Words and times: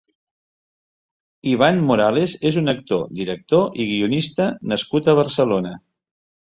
Iván 1.51 1.83
Morales 1.91 2.35
és 2.51 2.59
un 2.63 2.73
actor, 2.75 3.07
director 3.21 3.81
i 3.85 3.87
guionista 3.95 4.53
nascut 4.75 5.13
a 5.15 5.19
Barcelona. 5.25 5.81